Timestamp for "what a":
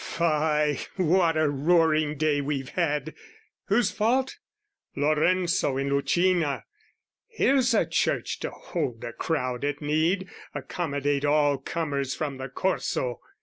0.95-1.47